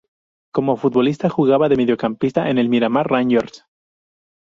Como 0.51 0.77
futbolista 0.77 1.29
jugaba 1.29 1.69
de 1.69 1.75
mediocampista 1.75 2.49
en 2.49 2.57
el 2.57 2.69
Miramar 2.69 3.07
Rangers. 3.07 3.65